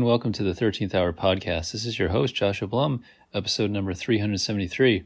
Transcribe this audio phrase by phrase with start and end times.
[0.00, 1.72] And welcome to the 13th Hour Podcast.
[1.72, 3.02] This is your host, Joshua Blum,
[3.34, 5.04] episode number 373.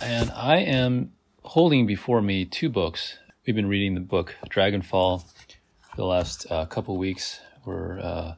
[0.00, 1.12] And I am
[1.44, 3.18] holding before me two books.
[3.46, 7.38] We've been reading the book Dragonfall for the last uh, couple weeks.
[7.64, 8.34] We're uh,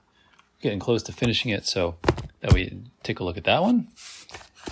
[0.61, 1.97] getting close to finishing it, so
[2.41, 3.89] that we take a look at that one.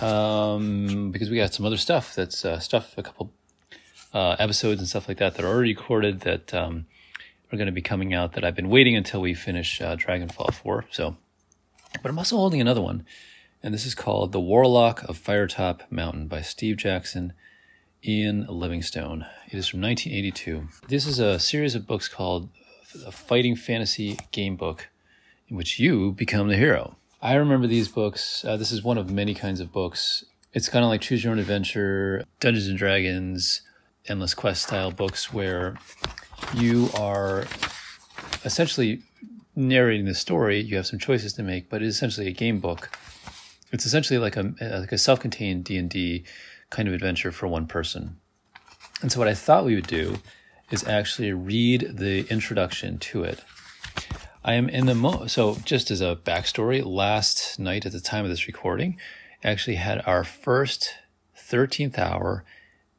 [0.01, 3.31] Um, because we got some other stuff that's uh, stuff, a couple
[4.13, 6.85] uh, episodes and stuff like that that are already recorded that um,
[7.51, 10.53] are going to be coming out that I've been waiting until we finish uh, Dragonfall
[10.53, 10.85] 4.
[10.91, 11.17] So,
[12.01, 13.05] but I'm also holding another one,
[13.61, 17.33] and this is called The Warlock of Firetop Mountain by Steve Jackson,
[18.05, 19.25] Ian Livingstone.
[19.47, 20.67] It is from 1982.
[20.87, 22.49] This is a series of books called
[23.05, 24.89] a fighting fantasy game book
[25.47, 26.95] in which you become the hero.
[27.21, 28.43] I remember these books.
[28.43, 30.25] Uh, this is one of many kinds of books.
[30.53, 33.61] It's kind of like Choose Your Own Adventure, Dungeons and Dragons,
[34.07, 35.77] Endless Quest style books where
[36.53, 37.45] you are
[38.43, 39.01] essentially
[39.55, 40.59] narrating the story.
[40.59, 42.97] You have some choices to make, but it's essentially a game book.
[43.71, 46.23] It's essentially like a uh, like a self-contained D and D
[46.69, 48.17] kind of adventure for one person.
[49.01, 50.17] And so, what I thought we would do
[50.71, 53.43] is actually read the introduction to it.
[54.43, 55.27] I am in the mo.
[55.27, 58.97] So, just as a backstory, last night at the time of this recording,
[59.43, 60.95] actually had our first
[61.37, 62.43] 13th hour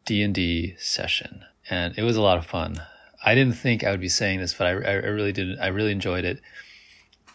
[0.04, 2.82] D and D session, and it was a lot of fun.
[3.24, 5.58] I didn't think I would be saying this, but I, I really did.
[5.58, 6.40] I really enjoyed it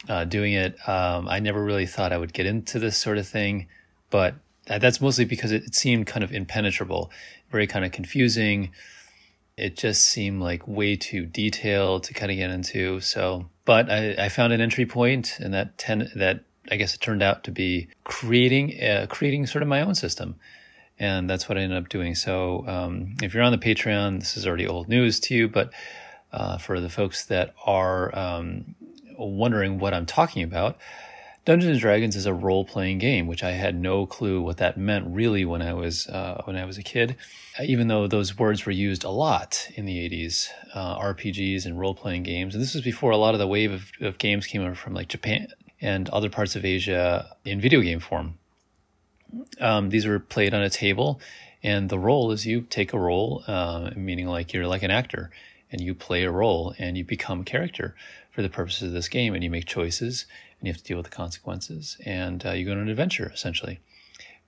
[0.08, 0.76] uh, doing it.
[0.88, 3.68] Um, I never really thought I would get into this sort of thing,
[4.10, 7.12] but that's mostly because it, seemed kind of impenetrable,
[7.50, 8.70] very kind of confusing.
[9.58, 13.00] It just seemed like way too detailed to kind of get into.
[13.02, 16.42] So, but I, I found an entry point, and that ten that
[16.72, 20.36] I guess it turned out to be creating uh, creating sort of my own system
[21.00, 22.14] and that's what I ended up doing.
[22.16, 25.72] So um, if you're on the Patreon, this is already old news to you, but
[26.32, 28.76] uh, for the folks that are um,
[29.18, 30.78] wondering what I'm talking about,
[31.46, 35.08] Dungeons and Dragons is a role-playing game, which I had no clue what that meant
[35.08, 37.16] really when I was uh, when I was a kid.
[37.64, 42.24] Even though those words were used a lot in the '80s, uh, RPGs and role-playing
[42.24, 44.94] games, and this was before a lot of the wave of, of games came from
[44.94, 45.48] like Japan
[45.82, 48.38] and other parts of Asia in video game form.
[49.60, 51.20] Um, these are played on a table,
[51.62, 55.32] and the role is you take a role, uh, meaning like you're like an actor,
[55.72, 57.96] and you play a role and you become a character
[58.32, 60.26] for the purposes of this game, and you make choices
[60.60, 63.32] and you have to deal with the consequences, and uh, you go on an adventure
[63.34, 63.80] essentially,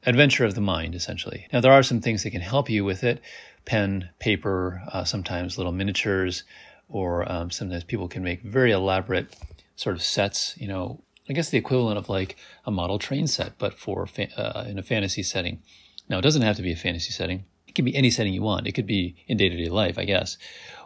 [0.06, 1.48] adventure of the mind essentially.
[1.54, 3.22] Now there are some things that can help you with it,
[3.66, 6.44] pen, paper, uh, sometimes little miniatures,
[6.90, 9.34] or um, sometimes people can make very elaborate
[9.76, 13.58] sort of sets, you know, I guess the equivalent of like a model train set,
[13.58, 14.06] but for
[14.36, 15.62] uh, in a fantasy setting.
[16.10, 17.46] Now, it doesn't have to be a fantasy setting.
[17.68, 18.68] It can be any setting you want.
[18.68, 20.38] It could be in day to day life, I guess.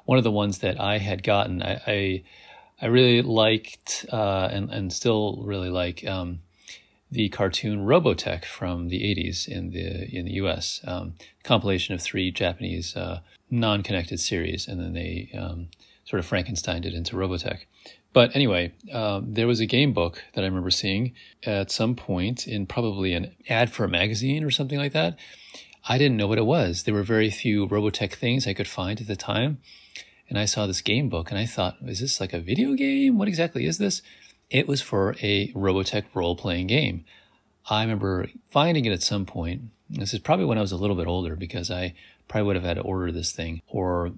[0.03, 2.23] One of the ones that I had gotten, I I,
[2.79, 6.41] I really liked uh, and and still really like um,
[7.09, 10.79] the cartoon Robotech from the '80s in the in the U.S.
[10.85, 15.69] Um, compilation of three Japanese uh, non-connected series, and then they um,
[16.03, 17.61] sort of Frankensteined it into Robotech.
[18.15, 21.11] But anyway, um, there was a game book that I remember seeing
[21.43, 25.19] at some point in probably an ad for a magazine or something like that.
[25.89, 26.83] I didn't know what it was.
[26.83, 29.57] There were very few Robotech things I could find at the time.
[30.29, 33.17] And I saw this game book and I thought, is this like a video game?
[33.17, 34.01] What exactly is this?
[34.49, 37.03] It was for a Robotech role playing game.
[37.69, 39.63] I remember finding it at some point.
[39.89, 41.93] This is probably when I was a little bit older because I
[42.29, 44.13] probably would have had to order this thing or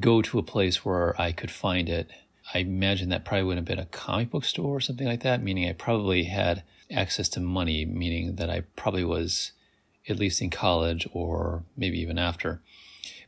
[0.00, 2.08] go to a place where I could find it
[2.52, 5.42] I imagine that probably would have been a comic book store or something like that,
[5.42, 9.52] meaning I probably had access to money, meaning that I probably was
[10.08, 12.60] at least in college or maybe even after.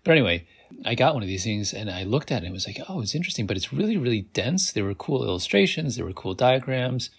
[0.05, 0.47] But anyway,
[0.85, 2.81] I got one of these things and I looked at it and it was like,
[2.89, 4.73] oh, it's interesting, but it's really, really dense.
[4.73, 7.11] There were cool illustrations, there were cool diagrams,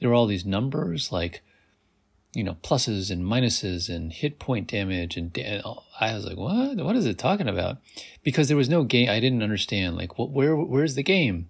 [0.00, 1.42] there were all these numbers like
[2.34, 5.16] you know, pluses and minuses and hit point damage.
[5.16, 5.62] And da-
[6.00, 6.76] I was like, what?
[6.78, 7.78] What is it talking about?
[8.22, 9.08] Because there was no game.
[9.08, 9.96] I didn't understand.
[9.96, 11.48] Like, what, where, where's the game?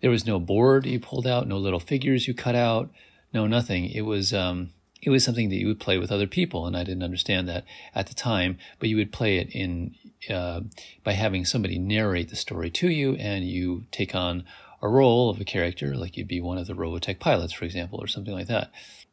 [0.00, 2.90] There was no board you pulled out, no little figures you cut out,
[3.32, 3.90] no nothing.
[3.90, 4.70] It was, um,
[5.02, 6.66] it was something that you would play with other people.
[6.66, 7.64] And I didn't understand that
[7.94, 9.94] at the time, but you would play it in,
[10.30, 10.62] uh,
[11.04, 14.44] by having somebody narrate the story to you and you take on
[14.82, 17.98] a role of a character, like you'd be one of the Robotech pilots, for example,
[18.00, 18.70] or something like that.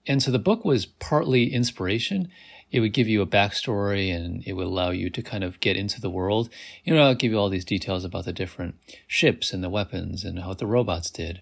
[0.08, 2.30] And so the book was partly inspiration.
[2.72, 5.78] It would give you a backstory and it would allow you to kind of get
[5.78, 6.50] into the world.
[6.84, 8.76] You know, I'll give you all these details about the different
[9.08, 11.42] ships and the weapons and how the robots did.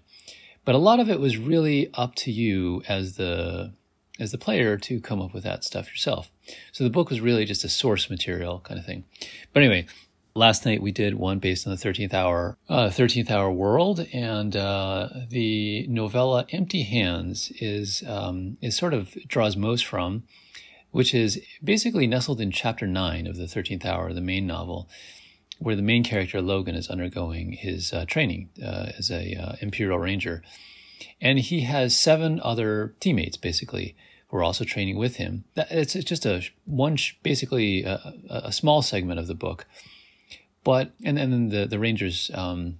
[0.64, 3.72] But a lot of it was really up to you as the
[4.20, 6.30] as the player to come up with that stuff yourself.
[6.70, 9.04] So the book was really just a source material kind of thing.
[9.52, 9.86] But anyway,
[10.34, 14.56] Last night we did one based on the 13th hour, uh, 13th hour world, and
[14.56, 20.22] uh, the novella Empty Hands is um, is sort of draws most from,
[20.90, 24.88] which is basically nestled in chapter nine of the 13th hour, the main novel,
[25.58, 29.98] where the main character Logan is undergoing his uh, training uh, as a uh, Imperial
[29.98, 30.42] Ranger,
[31.20, 33.94] and he has seven other teammates basically
[34.28, 35.44] who are also training with him.
[35.56, 39.66] It's, just a one basically a, a small segment of the book
[40.64, 42.78] but and then the the Rangers um,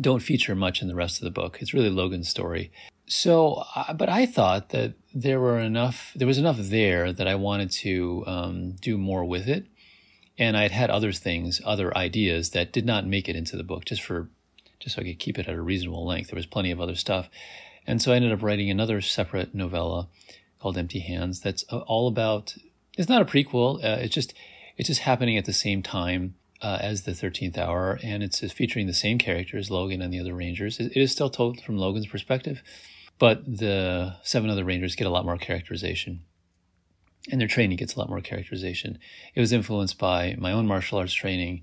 [0.00, 1.58] don't feature much in the rest of the book.
[1.60, 2.70] It's really Logan's story.
[3.06, 6.12] So, uh, but I thought that there were enough.
[6.16, 9.66] There was enough there that I wanted to um, do more with it,
[10.38, 13.84] and I'd had other things, other ideas that did not make it into the book,
[13.84, 14.28] just for
[14.80, 16.30] just so I could keep it at a reasonable length.
[16.30, 17.28] There was plenty of other stuff,
[17.86, 20.08] and so I ended up writing another separate novella
[20.60, 21.38] called Empty Hands.
[21.38, 22.56] That's all about.
[22.96, 23.84] It's not a prequel.
[23.84, 24.32] Uh, it's just
[24.78, 28.86] it's just happening at the same time uh, as the 13th hour, and it's featuring
[28.86, 30.80] the same characters, Logan and the other Rangers.
[30.80, 32.62] It is still told from Logan's perspective,
[33.18, 36.22] but the seven other Rangers get a lot more characterization.
[37.30, 38.98] And their training gets a lot more characterization.
[39.34, 41.62] It was influenced by my own martial arts training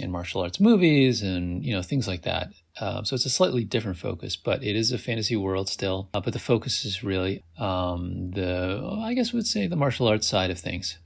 [0.00, 2.48] and martial arts movies and you know things like that.
[2.80, 6.08] Uh, so it's a slightly different focus, but it is a fantasy world still.
[6.12, 10.26] Uh, but the focus is really um, the, I guess, would say the martial arts
[10.26, 10.98] side of things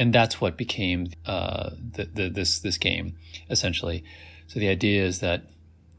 [0.00, 3.16] and that's what became uh, the, the, this this game
[3.50, 4.02] essentially.
[4.48, 5.42] So the idea is that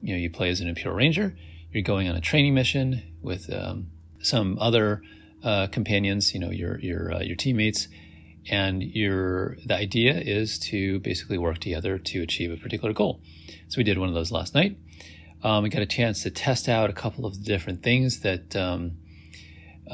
[0.02, 1.38] you know you play as an Imperial Ranger.
[1.72, 5.04] You're going on a training mission with um, some other
[5.44, 6.34] uh, companions.
[6.34, 7.88] You know your your uh, your teammates,
[8.50, 13.22] and your the idea is to basically work together to achieve a particular goal.
[13.68, 14.78] So we did one of those last night.
[15.44, 18.98] Um, we got a chance to test out a couple of different things that um,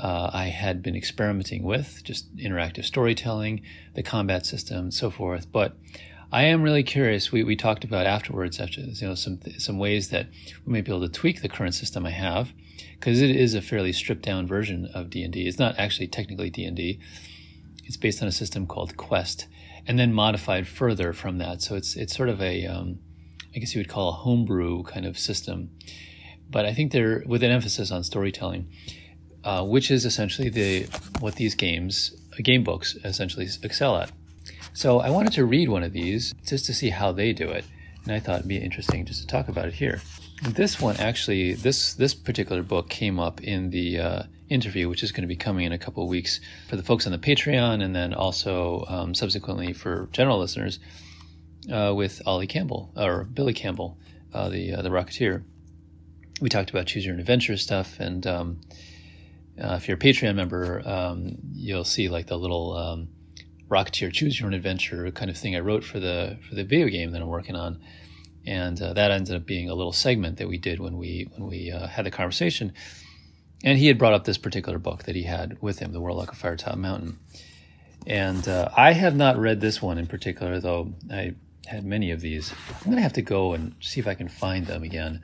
[0.02, 3.62] uh, I had been experimenting with, just interactive storytelling,
[3.96, 5.52] the combat system, and so forth.
[5.52, 5.76] But
[6.32, 7.32] I am really curious.
[7.32, 10.28] We, we talked about afterwards, after you know, some some ways that
[10.66, 12.52] we may be able to tweak the current system I have,
[13.00, 15.48] because it is a fairly stripped down version of D and D.
[15.48, 17.00] It's not actually technically D and D.
[17.86, 19.48] It's based on a system called Quest,
[19.88, 21.62] and then modified further from that.
[21.62, 23.00] So it's it's sort of a, um,
[23.56, 25.72] I guess you would call a homebrew kind of system.
[26.50, 28.68] But I think they're with an emphasis on storytelling.
[29.48, 30.84] Uh, which is essentially the
[31.22, 32.12] what these games,
[32.44, 34.12] game books, essentially excel at.
[34.74, 37.64] So I wanted to read one of these just to see how they do it,
[38.04, 40.02] and I thought it'd be interesting just to talk about it here.
[40.44, 45.14] This one actually, this this particular book came up in the uh, interview, which is
[45.14, 47.82] going to be coming in a couple of weeks for the folks on the Patreon,
[47.82, 50.78] and then also um, subsequently for general listeners
[51.72, 53.98] uh, with Ollie Campbell or Billy Campbell,
[54.34, 55.42] uh, the uh, the Rocketeer.
[56.42, 58.28] We talked about choose your own adventure stuff and.
[58.28, 58.60] Um,
[59.62, 63.08] uh, if you're a Patreon member, um, you'll see like the little um,
[63.70, 66.88] Rocketeer Choose Your Own Adventure kind of thing I wrote for the for the video
[66.88, 67.80] game that I'm working on,
[68.46, 71.50] and uh, that ended up being a little segment that we did when we when
[71.50, 72.74] we uh, had the conversation.
[73.64, 76.32] And he had brought up this particular book that he had with him, The Warlock
[76.32, 77.18] of Firetop Mountain.
[78.06, 81.34] And uh, I have not read this one in particular, though I
[81.66, 82.54] had many of these.
[82.86, 85.24] I'm to have to go and see if I can find them again.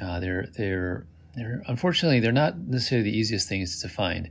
[0.00, 1.06] Uh, they're they're
[1.38, 4.30] they're, unfortunately, they're not necessarily the easiest things to find.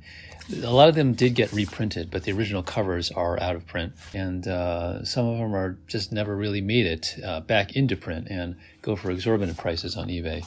[0.64, 3.94] A lot of them did get reprinted, but the original covers are out of print,
[4.14, 8.28] and uh, some of them are just never really made it uh, back into print
[8.30, 10.46] and go for exorbitant prices on eBay.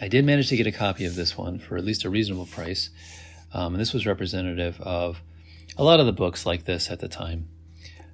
[0.00, 2.46] I did manage to get a copy of this one for at least a reasonable
[2.46, 2.90] price,
[3.54, 5.22] um, and this was representative of
[5.78, 7.48] a lot of the books like this at the time.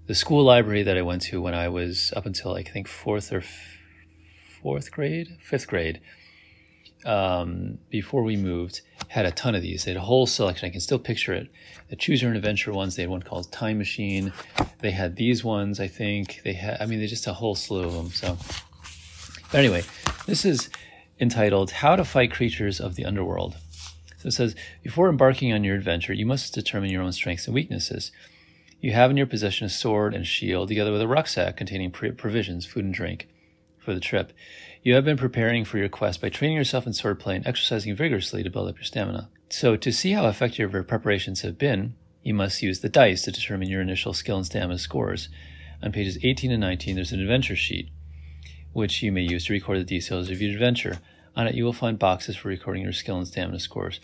[0.07, 3.33] The school library that I went to when I was up until I think fourth
[3.33, 3.79] or f-
[4.62, 6.00] fourth grade, fifth grade
[7.04, 9.85] um, before we moved had a ton of these.
[9.85, 10.66] They had a whole selection.
[10.66, 11.49] I can still picture it.
[11.88, 12.97] The Choose Your Own Adventure ones.
[12.97, 14.32] They had one called Time Machine.
[14.80, 15.80] They had these ones.
[15.80, 16.80] I think they had.
[16.80, 18.11] I mean, there's just a whole slew of them.
[18.11, 18.38] So,
[19.50, 19.82] but anyway,
[20.26, 20.71] this is
[21.21, 23.56] entitled "How to Fight Creatures of the Underworld."
[24.23, 24.54] So it says,
[24.85, 28.12] before embarking on your adventure, you must determine your own strengths and weaknesses.
[28.80, 32.64] You have in your possession a sword and shield, together with a rucksack containing provisions,
[32.64, 33.28] food, and drink
[33.78, 34.32] for the trip.
[34.85, 38.43] You have been preparing for your quest by training yourself in swordplay and exercising vigorously
[38.43, 39.29] to build up your stamina.
[39.49, 43.31] So, to see how effective your preparations have been, you must use the dice to
[43.31, 45.29] determine your initial skill and stamina scores.
[45.85, 47.91] On pages 18 and 19, there's an adventure sheet,
[48.73, 50.99] which you may use to record the details of your adventure.
[51.37, 54.01] On it, you will find boxes for recording your skill and stamina scores.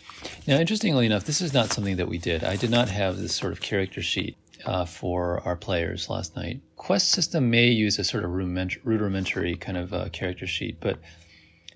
[0.46, 2.44] Now, interestingly enough, this is not something that we did.
[2.44, 6.60] I did not have this sort of character sheet uh, for our players last night.
[6.78, 10.98] Quest system may use a sort of rudimentary kind of uh, character sheet, but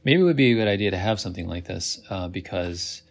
[0.04, 3.02] maybe it would be a good idea to have something like this uh, because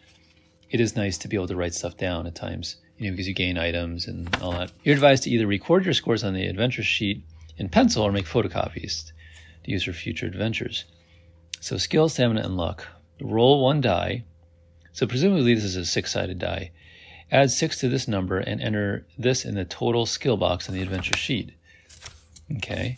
[0.71, 3.27] it is nice to be able to write stuff down at times, you know, because
[3.27, 4.71] you gain items and all that.
[4.83, 7.23] You're advised to either record your scores on the adventure sheet
[7.57, 9.11] in pencil or make photocopies
[9.65, 10.85] to use for future adventures.
[11.59, 12.87] So skill, stamina, and luck.
[13.21, 14.23] Roll one die.
[14.93, 16.71] So presumably this is a six-sided die.
[17.31, 20.81] Add six to this number and enter this in the total skill box on the
[20.81, 21.51] adventure sheet.
[22.57, 22.97] Okay.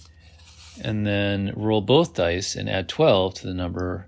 [0.81, 4.07] And then roll both dice and add 12 to the number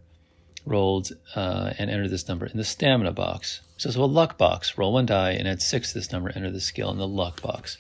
[0.66, 3.62] rolled uh, and enter this number in the stamina box.
[3.78, 4.78] So, so a luck box.
[4.78, 7.42] Roll one die and add six to this number, enter the skill in the luck
[7.42, 7.78] box.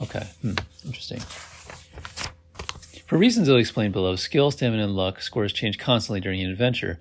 [0.00, 0.54] Okay, hmm.
[0.84, 1.20] interesting.
[3.06, 6.98] For reasons I'll explain below, skill, stamina, and luck scores change constantly during an adventure.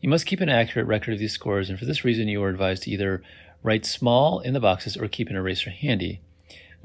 [0.00, 2.48] You must keep an accurate record of these scores, and for this reason, you are
[2.48, 3.22] advised to either
[3.62, 6.20] write small in the boxes or keep an eraser handy.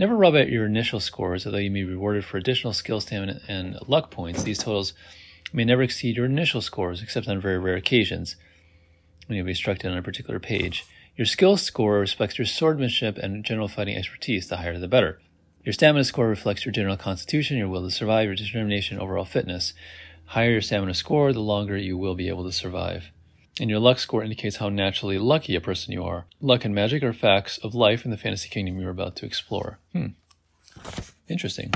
[0.02, 3.40] Never rub out your initial scores, although you may be rewarded for additional skill, stamina,
[3.48, 4.42] and luck points.
[4.42, 4.94] These totals
[5.54, 8.36] may never exceed your initial scores, except on very rare occasions
[9.28, 10.86] when you'll be instructed on a particular page.
[11.16, 15.20] Your skill score reflects your swordsmanship and general fighting expertise, the higher the better.
[15.64, 19.76] Your stamina score reflects your general constitution, your will to survive, your determination, overall fitness.
[20.26, 23.12] Higher your stamina score, the longer you will be able to survive.
[23.60, 26.26] And your luck score indicates how naturally lucky a person you are.
[26.40, 29.78] Luck and magic are facts of life in the fantasy kingdom you're about to explore.
[29.92, 30.08] Hmm.
[31.28, 31.74] Interesting.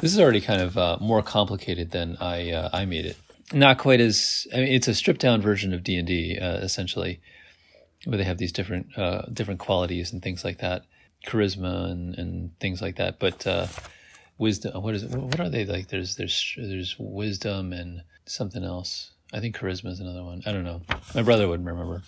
[0.00, 3.16] This is already kind of uh, more complicated than I uh, I made it.
[3.52, 6.56] Not quite as I mean, it's a stripped down version of D and D uh,
[6.56, 7.20] essentially,
[8.04, 10.84] where they have these different uh, different qualities and things like that
[11.26, 13.18] charisma and, and things like that.
[13.18, 13.66] But uh,
[14.38, 15.10] wisdom, what is it?
[15.10, 15.88] What are they like?
[15.88, 19.12] There's there's there's wisdom and something else.
[19.34, 20.42] I think charisma is another one.
[20.46, 20.80] I don't know.
[21.12, 22.02] My brother wouldn't remember.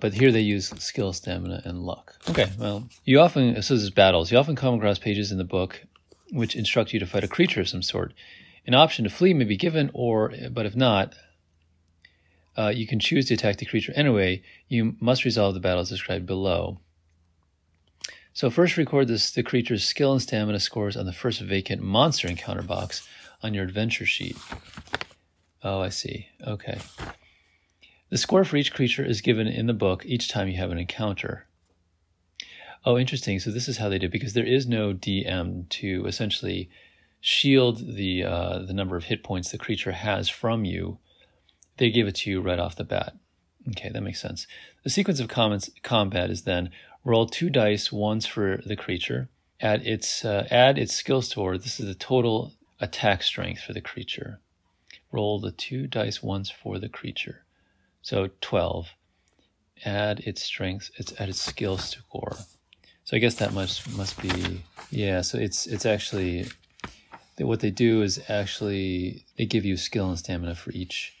[0.00, 2.14] But here they use skill, stamina, and luck.
[2.28, 4.30] Okay, well, you often so this is battles.
[4.30, 5.82] You often come across pages in the book
[6.30, 8.12] which instruct you to fight a creature of some sort.
[8.66, 11.14] An option to flee may be given, or but if not,
[12.54, 14.42] uh, you can choose to attack the creature anyway.
[14.68, 16.80] You must resolve the battles described below.
[18.34, 22.28] So first record this, the creature's skill and stamina scores on the first vacant monster
[22.28, 23.08] encounter box
[23.42, 24.36] on your adventure sheet.
[25.62, 26.28] Oh, I see.
[26.46, 26.78] Okay.
[28.10, 30.78] The score for each creature is given in the book each time you have an
[30.78, 31.46] encounter.
[32.84, 33.38] Oh, interesting.
[33.38, 36.70] So this is how they do because there is no DM to essentially
[37.20, 40.98] shield the uh, the number of hit points the creature has from you.
[41.76, 43.14] They give it to you right off the bat.
[43.70, 44.46] Okay, that makes sense.
[44.84, 46.70] The sequence of comments, combat is then
[47.04, 49.30] Roll two dice, once for the creature.
[49.60, 51.56] Add its uh, add its skill score.
[51.56, 54.40] This is the total attack strength for the creature.
[55.10, 57.44] Roll the two dice once for the creature.
[58.02, 58.88] So twelve.
[59.84, 60.90] Add its strength.
[60.96, 62.36] It's add its skill score.
[63.04, 65.20] So I guess that must must be yeah.
[65.20, 66.46] So it's it's actually
[67.38, 71.14] what they do is actually they give you skill and stamina for each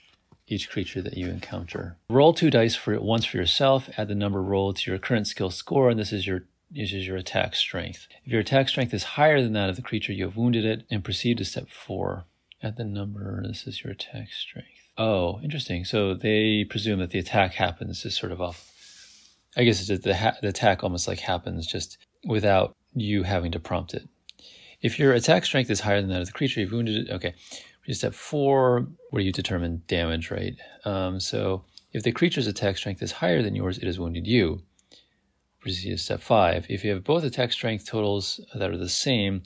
[0.48, 1.96] each creature that you encounter.
[2.10, 3.88] Roll two dice for once for yourself.
[3.96, 7.06] Add the number rolled to your current skill score, and this is your this is
[7.06, 8.08] your attack strength.
[8.24, 10.84] If your attack strength is higher than that of the creature you have wounded it,
[10.90, 12.24] and proceed to step four.
[12.62, 13.42] Add the number.
[13.46, 14.90] This is your attack strength.
[14.96, 15.84] Oh, interesting.
[15.84, 18.72] So they presume that the attack happens just sort of off.
[19.56, 23.94] I guess the, the, the attack almost like happens just without you having to prompt
[23.94, 24.08] it.
[24.80, 27.34] If your attack strength is higher than that of the creature you've wounded it, okay.
[27.90, 30.54] Step four, where you determine damage, right?
[30.84, 34.60] Um, so if the creature's attack strength is higher than yours, it has wounded you.
[35.60, 36.66] Proceed to step five.
[36.68, 39.42] If you have both attack strength totals that are the same,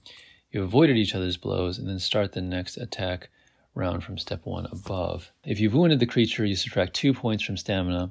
[0.52, 3.30] you avoided each other's blows and then start the next attack
[3.74, 5.32] round from step one above.
[5.44, 8.10] If you've wounded the creature, you subtract two points from stamina,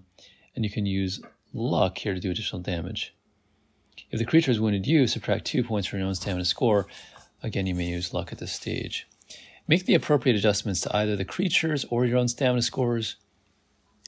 [0.56, 1.22] and you can use
[1.54, 3.14] luck here to do additional damage.
[4.10, 6.88] If the creature has wounded you, subtract two points from your own stamina score.
[7.44, 9.08] Again, you may use luck at this stage.
[9.68, 13.18] Make the appropriate adjustments to either the creatures or your own stamina scores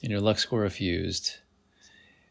[0.02, 1.36] and your luck score if used.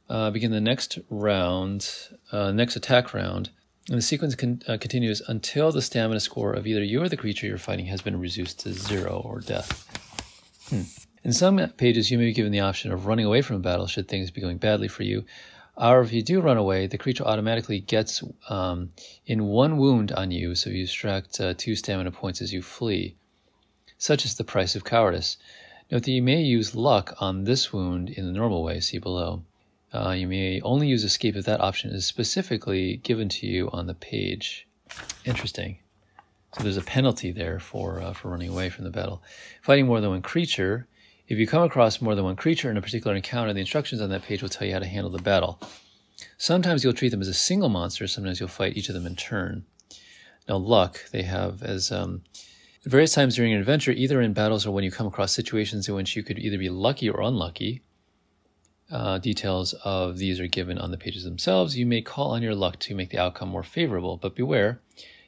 [0.10, 1.90] Uh, begin the next round,
[2.32, 3.50] uh, next attack round,
[3.90, 7.18] and the sequence con- uh, continues until the stamina score of either you or the
[7.18, 9.88] creature you're fighting has been reduced to zero or death.
[10.70, 10.84] Hmm.
[11.24, 13.88] In some pages, you may be given the option of running away from a battle
[13.88, 15.26] should things be going badly for you.
[15.78, 18.92] However, if you do run away, the creature automatically gets um,
[19.26, 23.16] in one wound on you, so you subtract uh, two stamina points as you flee.
[23.98, 25.38] Such is the price of cowardice.
[25.92, 29.44] Note that you may use luck on this wound in the normal way, see below.
[29.94, 33.86] Uh, you may only use escape if that option is specifically given to you on
[33.86, 34.68] the page.
[35.24, 35.78] Interesting.
[36.56, 39.22] So there's a penalty there for uh, for running away from the battle.
[39.62, 40.88] Fighting more than one creature.
[41.28, 44.10] If you come across more than one creature in a particular encounter, the instructions on
[44.10, 45.60] that page will tell you how to handle the battle.
[46.38, 49.16] Sometimes you'll treat them as a single monster, sometimes you'll fight each of them in
[49.16, 49.66] turn.
[50.48, 52.24] Now, luck they have as um,
[52.84, 55.96] various times during an adventure, either in battles or when you come across situations in
[55.96, 57.82] which you could either be lucky or unlucky.
[58.94, 61.78] Uh, details of these are given on the pages themselves.
[61.78, 64.80] You may call on your luck to make the outcome more favorable, but beware,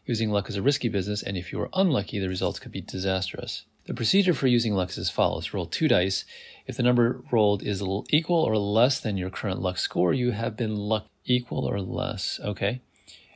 [0.05, 2.81] Using luck is a risky business, and if you are unlucky, the results could be
[2.81, 3.65] disastrous.
[3.85, 6.25] The procedure for using luck is as follows roll two dice.
[6.67, 10.55] If the number rolled is equal or less than your current luck score, you have
[10.55, 12.39] been luck equal or less.
[12.43, 12.81] Okay.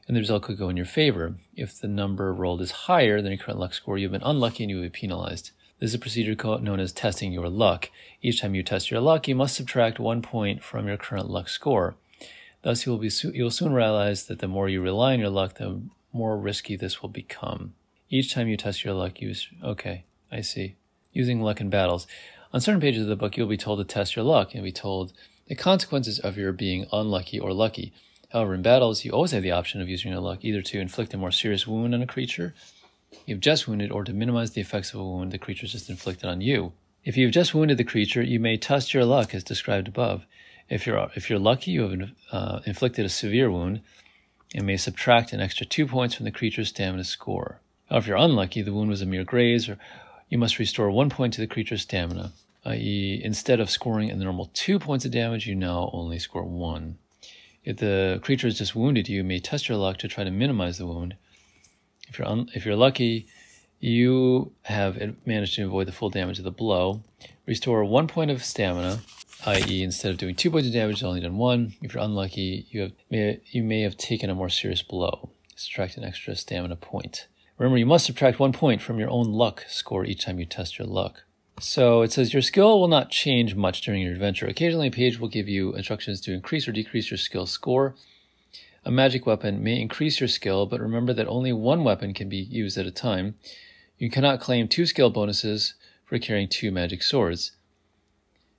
[0.08, 1.36] And the result could go in your favor.
[1.56, 4.70] If the number rolled is higher than your current luck score, you've been unlucky and
[4.70, 5.52] you will be penalized.
[5.80, 7.90] This is a procedure called, known as testing your luck.
[8.22, 11.48] Each time you test your luck, you must subtract one point from your current luck
[11.48, 11.96] score.
[12.64, 15.30] Thus, you will be you will soon realize that the more you rely on your
[15.30, 15.82] luck, the
[16.12, 17.76] more risky this will become.
[18.10, 20.04] Each time you test your luck, use okay.
[20.32, 20.76] I see.
[21.14, 22.08] Using luck in battles.
[22.54, 24.54] On certain pages of the book, you'll be told to test your luck.
[24.54, 25.14] You'll be told
[25.48, 27.94] the consequences of your being unlucky or lucky.
[28.34, 31.14] However, in battles, you always have the option of using your luck either to inflict
[31.14, 32.54] a more serious wound on a creature
[33.25, 35.89] you've just wounded or to minimize the effects of a wound the creature has just
[35.89, 36.74] inflicted on you.
[37.04, 40.25] If you've just wounded the creature, you may test your luck as described above.
[40.70, 43.82] If you're, if you're lucky, you have uh, inflicted a severe wound
[44.54, 47.60] and may subtract an extra two points from the creature's stamina score.
[47.89, 49.78] However, if you're unlucky, the wound was a mere graze, or
[50.30, 52.34] you must restore one point to the creature's stamina,
[52.66, 56.44] i.e., instead of scoring in the normal two points of damage, you now only score
[56.44, 56.98] one.
[57.63, 60.32] If the creature has just wounded you, you may test your luck to try to
[60.32, 61.16] minimize the wound.
[62.10, 63.28] If you're un- if you're lucky,
[63.80, 67.04] you have managed to avoid the full damage of the blow.
[67.46, 69.00] Restore one point of stamina,
[69.46, 71.74] i.e., instead of doing two points of damage, you've only done one.
[71.82, 75.30] If you're unlucky, you have may, you may have taken a more serious blow.
[75.56, 77.28] Subtract an extra stamina point.
[77.58, 80.80] Remember, you must subtract one point from your own luck score each time you test
[80.80, 81.24] your luck.
[81.60, 84.48] So it says your skill will not change much during your adventure.
[84.48, 87.96] Occasionally, a page will give you instructions to increase or decrease your skill score.
[88.86, 92.38] A magic weapon may increase your skill, but remember that only one weapon can be
[92.38, 93.36] used at a time.
[93.98, 95.74] You cannot claim two skill bonuses
[96.06, 97.52] for carrying two magic swords.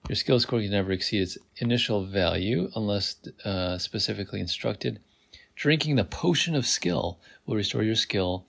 [0.08, 5.00] Your skill score can never exceed its initial value unless uh, specifically instructed.
[5.56, 8.46] Drinking the potion of skill will restore your skill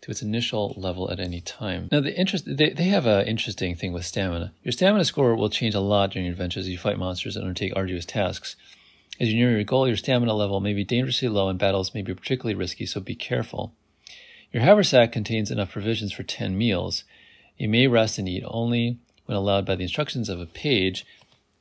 [0.00, 1.88] to its initial level at any time.
[1.90, 4.52] Now, the interest they, they have an interesting thing with stamina.
[4.62, 7.44] Your stamina score will change a lot during your adventures as you fight monsters and
[7.44, 8.56] undertake arduous tasks.
[9.20, 12.02] As you near your goal, your stamina level may be dangerously low and battles may
[12.02, 13.74] be particularly risky, so be careful.
[14.52, 17.04] Your haversack contains enough provisions for 10 meals.
[17.56, 21.06] You may rest and eat only when allowed by the instructions of a page.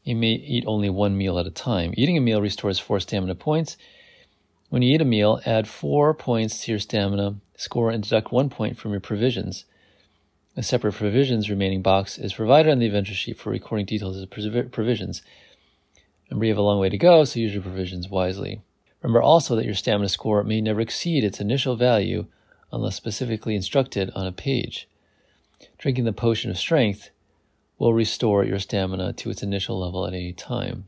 [0.04, 1.94] You may eat only one meal at a time.
[1.96, 3.78] Eating a meal restores four stamina points.
[4.70, 8.50] When you eat a meal, add four points to your stamina score and deduct one
[8.50, 9.66] point from your provisions.
[10.58, 14.30] A separate provisions remaining box is provided on the adventure sheet for recording details of
[14.30, 15.22] provisions.
[16.32, 18.62] Remember, you have a long way to go, so use your provisions wisely.
[19.02, 22.26] Remember also that your stamina score may never exceed its initial value
[22.72, 24.88] unless specifically instructed on a page.
[25.78, 27.10] Drinking the potion of strength
[27.78, 30.86] will restore your stamina to its initial level at any time.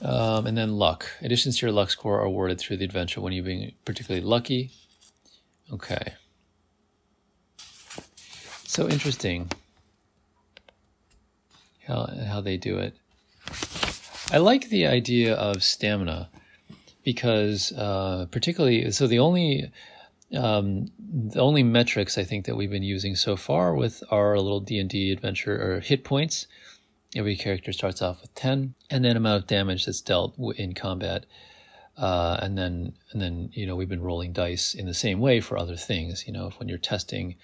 [0.00, 1.06] Um, and then luck.
[1.20, 4.70] Additions to your luck score are awarded through the adventure when you're being particularly lucky.
[5.72, 6.14] Okay.
[8.64, 9.50] So interesting
[11.88, 12.94] how, how they do it.
[14.34, 16.28] I like the idea of stamina
[17.04, 19.70] because, uh, particularly, so the only
[20.34, 24.60] um, the only metrics I think that we've been using so far with our little
[24.60, 26.48] D and D adventure are hit points
[27.16, 31.26] Every character starts off with 10, and then amount of damage that's dealt in combat.
[31.96, 35.40] Uh, and then, and then, you know, we've been rolling dice in the same way
[35.40, 36.26] for other things.
[36.26, 37.36] You know, when you're testing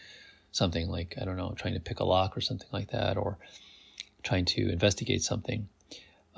[0.50, 3.38] something like, I don't know, trying to pick a lock or something like that, or
[4.24, 5.68] trying to investigate something.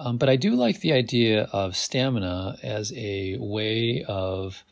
[0.04, 4.64] Um, but I do like the idea of stamina as a way of,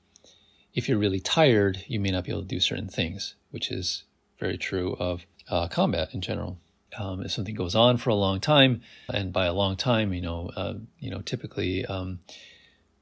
[0.75, 4.03] if you're really tired, you may not be able to do certain things, which is
[4.41, 6.59] very true of uh, combat in general.
[6.99, 10.21] Um, if something goes on for a long time, and by a long time, you
[10.21, 12.19] know, uh, you know, typically um,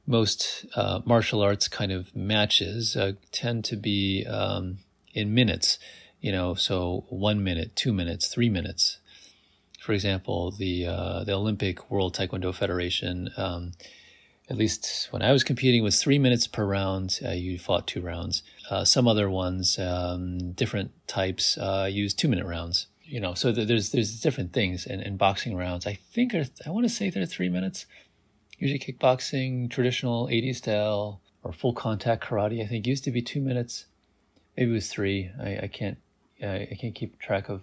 [0.06, 4.80] most uh, martial arts kind of matches uh, tend to be um,
[5.14, 5.78] in minutes.
[6.20, 8.98] You know, so one minute, two minutes, three minutes.
[9.88, 13.72] For example, the uh, the Olympic World Taekwondo Federation, um,
[14.50, 17.18] at least when I was competing, was three minutes per round.
[17.24, 18.42] Uh, you fought two rounds.
[18.68, 21.56] Uh, some other ones, um, different types,
[21.88, 25.86] use two minute rounds you know, so there's there's different things in, in boxing rounds.
[25.86, 27.86] I think are, I want to say they're three minutes.
[28.58, 32.62] Usually kickboxing, traditional 80s style, or full contact karate.
[32.62, 33.86] I think used to be two minutes.
[34.54, 35.30] Maybe it was three.
[35.42, 35.96] I, I can't
[36.42, 37.62] I, I can't keep track of.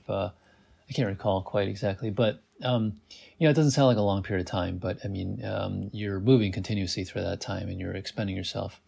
[0.85, 3.01] Uh, I can't recall quite exactly, but um,
[3.37, 4.77] you know, it doesn't sound like a long period of time.
[4.77, 8.79] But I mean, um, you're moving continuously through that time, and you're expending yourself,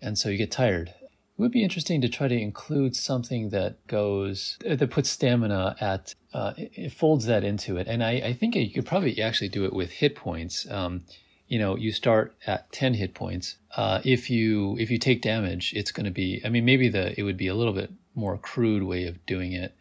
[0.00, 0.88] and so you get tired.
[0.88, 6.14] It would be interesting to try to include something that goes that puts stamina at
[6.32, 9.64] uh, it folds that into it, and I, I think you could probably actually do
[9.64, 10.70] it with hit points.
[10.70, 11.04] Um,
[11.48, 13.56] you know, you start at 10 hit points.
[13.76, 16.40] Uh, if you if you take damage, it's going to be.
[16.44, 19.52] I mean, maybe the it would be a little bit more crude way of doing
[19.52, 19.74] it.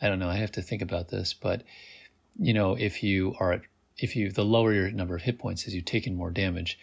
[0.00, 0.28] I don't know.
[0.28, 1.62] I have to think about this, but
[2.38, 3.62] you know, if you are
[3.96, 6.78] if you the lower your number of hit points as you've taken more damage,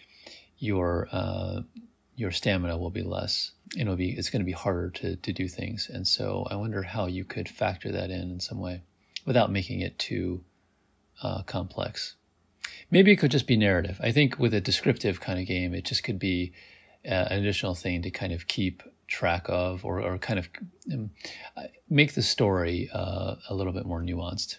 [0.58, 1.60] your uh,
[2.16, 3.52] your stamina will be less.
[3.76, 5.90] It'll be it's going to be harder to to do things.
[5.92, 8.82] And so I wonder how you could factor that in in some way
[9.26, 10.44] without making it too
[11.22, 12.16] uh, complex.
[12.90, 14.00] Maybe it could just be narrative.
[14.02, 16.52] I think with a descriptive kind of game, it just could be
[17.04, 20.48] uh, an additional thing to kind of keep track of or, or kind of
[20.92, 21.10] um,
[21.90, 24.56] make the story uh, a little bit more nuanced.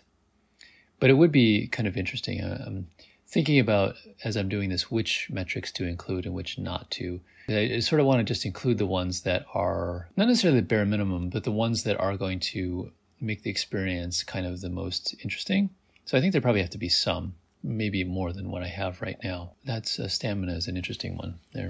[0.99, 2.39] But it would be kind of interesting.
[2.39, 2.87] Uh, I'm
[3.27, 7.19] thinking about as I'm doing this which metrics to include and which not to.
[7.49, 10.85] I sort of want to just include the ones that are not necessarily the bare
[10.85, 15.15] minimum, but the ones that are going to make the experience kind of the most
[15.23, 15.71] interesting.
[16.05, 19.01] So I think there probably have to be some, maybe more than what I have
[19.01, 19.53] right now.
[19.65, 21.69] That's uh, stamina is an interesting one there.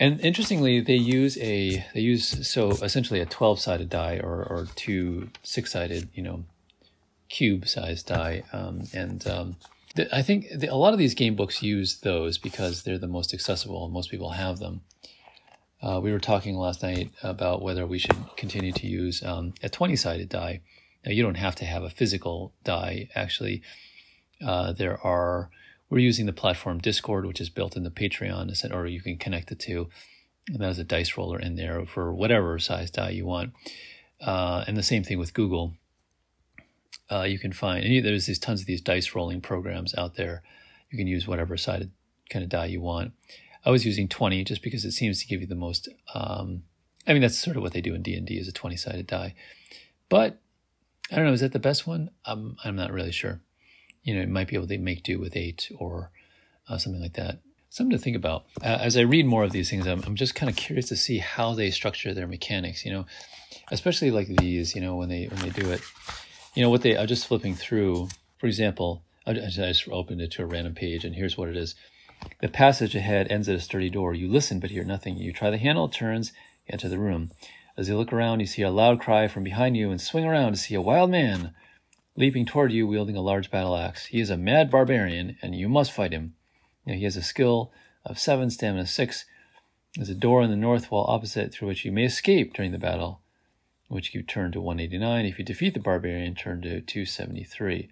[0.00, 4.68] And interestingly, they use a they use so essentially a twelve sided die or or
[4.74, 6.44] two six sided you know
[7.28, 9.56] cube sized die, um, and um,
[9.96, 13.08] the, I think the, a lot of these game books use those because they're the
[13.08, 14.82] most accessible and most people have them.
[15.80, 19.68] Uh, we were talking last night about whether we should continue to use um, a
[19.68, 20.60] 20 sided die.
[21.04, 23.62] Now, you don't have to have a physical die, actually.
[24.44, 25.50] Uh, there are,
[25.90, 29.50] we're using the platform Discord, which is built in the Patreon, or you can connect
[29.50, 29.88] it to.
[30.48, 33.52] And there's a dice roller in there for whatever size die you want.
[34.20, 35.74] Uh, and the same thing with Google.
[37.10, 40.42] Uh, you can find, and there's these tons of these dice rolling programs out there.
[40.90, 41.90] You can use whatever sided
[42.28, 43.12] kind of die you want.
[43.64, 45.88] I was using 20 just because it seems to give you the most.
[46.14, 46.64] Um,
[47.06, 48.76] I mean, that's sort of what they do in D and D is a 20
[48.76, 49.34] sided die.
[50.08, 50.40] But
[51.10, 51.32] I don't know.
[51.32, 52.10] Is that the best one?
[52.24, 53.40] I'm I'm not really sure.
[54.02, 56.10] You know, it might be able to make do with eight or
[56.68, 57.40] uh, something like that.
[57.70, 58.46] Something to think about.
[58.62, 60.96] Uh, as I read more of these things, I'm, I'm just kind of curious to
[60.96, 62.84] see how they structure their mechanics.
[62.84, 63.06] You know,
[63.70, 64.74] especially like these.
[64.74, 65.82] You know, when they when they do it.
[66.54, 66.96] You know what they?
[66.96, 68.08] I'm just flipping through.
[68.38, 71.74] For example, I just opened it to a random page, and here's what it is.
[72.40, 74.14] The passage ahead ends at a sturdy door.
[74.14, 75.18] You listen but hear nothing.
[75.18, 76.32] You try the handle, it turns,
[76.68, 77.30] enter the room.
[77.76, 80.52] As you look around, you see a loud cry from behind you and swing around
[80.52, 81.54] to see a wild man
[82.18, 84.06] leaping toward you wielding a large battle axe.
[84.06, 86.34] He is a mad barbarian, and you must fight him.
[86.84, 87.72] Now, he has a skill
[88.04, 89.24] of seven, stamina six.
[89.94, 92.78] There's a door in the north wall opposite through which you may escape during the
[92.78, 93.20] battle,
[93.88, 95.24] which you turn to 189.
[95.24, 97.88] If you defeat the barbarian, turn to 273.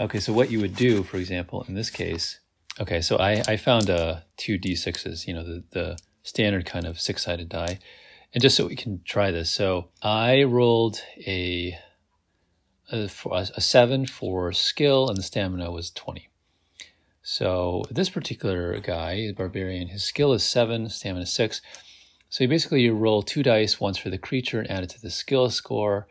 [0.00, 2.40] Okay, so what you would do, for example, in this case,
[2.80, 7.00] Okay, so I, I found uh, two d6s, you know, the, the standard kind of
[7.00, 7.78] six sided die.
[8.32, 11.78] And just so we can try this, so I rolled a,
[12.90, 16.28] a, a seven for skill, and the stamina was 20.
[17.22, 21.62] So this particular guy, the barbarian, his skill is seven, stamina six.
[22.28, 25.00] So you basically you roll two dice, once for the creature and add it to
[25.00, 26.06] the skill score.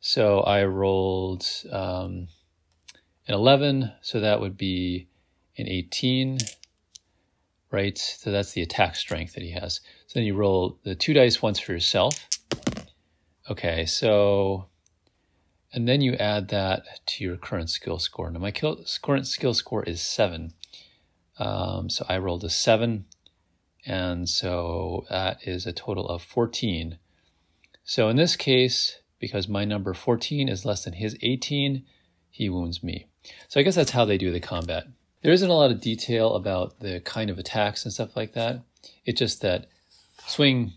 [0.00, 2.28] So I rolled um,
[3.28, 5.06] an 11, so that would be
[5.58, 6.38] an 18,
[7.70, 7.98] right?
[7.98, 9.80] So that's the attack strength that he has.
[10.06, 12.26] So then you roll the two dice once for yourself.
[13.48, 14.69] Okay, so,
[15.72, 18.30] and then you add that to your current skill score.
[18.30, 20.52] Now, my current skill score is seven.
[21.38, 23.06] Um, so I rolled a seven,
[23.86, 26.98] and so that is a total of 14.
[27.84, 31.84] So in this case, because my number 14 is less than his 18,
[32.30, 33.06] he wounds me.
[33.48, 34.84] So I guess that's how they do the combat.
[35.22, 38.62] There isn't a lot of detail about the kind of attacks and stuff like that.
[39.04, 39.66] It's just that
[40.26, 40.72] swing,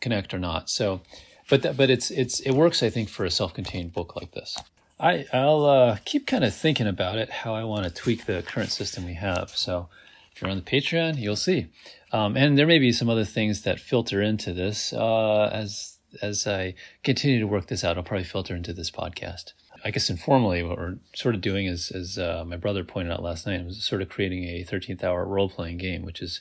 [0.00, 0.68] connect or not.
[0.68, 1.02] So,
[1.48, 2.82] but that, but it's it's it works.
[2.82, 4.56] I think for a self-contained book like this.
[4.98, 8.42] I I'll uh, keep kind of thinking about it how I want to tweak the
[8.42, 9.50] current system we have.
[9.50, 9.88] So,
[10.34, 11.68] if you're on the Patreon, you'll see.
[12.12, 16.46] Um, and there may be some other things that filter into this uh, as as
[16.46, 17.96] I continue to work this out.
[17.96, 19.52] I'll probably filter into this podcast.
[19.84, 23.22] I guess informally, what we're sort of doing is, as uh, my brother pointed out
[23.22, 26.40] last night, was sort of creating a 13th hour role playing game, which is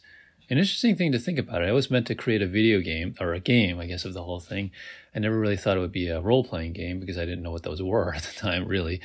[0.49, 1.63] an interesting thing to think about.
[1.63, 4.23] I was meant to create a video game or a game, I guess, of the
[4.23, 4.71] whole thing.
[5.15, 7.51] I never really thought it would be a role playing game because I didn't know
[7.51, 9.01] what those were at the time, really.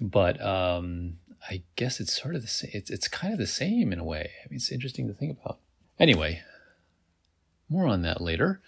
[0.00, 2.70] But um, I guess it's sort of the same.
[2.74, 4.30] It's, it's kind of the same in a way.
[4.44, 5.58] I mean, it's interesting to think about.
[5.98, 6.42] Anyway,
[7.68, 8.60] more on that later.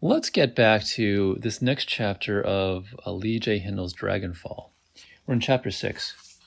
[0.00, 3.58] Let's get back to this next chapter of Lee J.
[3.58, 4.70] Hindle's Dragonfall.
[5.26, 6.40] We're in chapter six.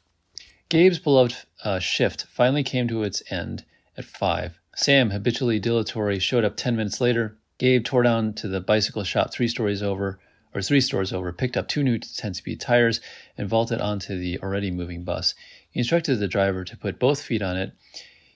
[0.68, 3.64] Gabe's beloved uh, shift finally came to its end
[3.98, 4.60] at five.
[4.78, 7.38] Sam, habitually dilatory, showed up ten minutes later.
[7.60, 10.20] Gabe tore down to the bicycle shop three stories over,
[10.54, 13.00] or three stores over, picked up two new 10 speed tires,
[13.38, 15.34] and vaulted onto the already moving bus.
[15.72, 17.72] He instructed the driver to put both feet on it.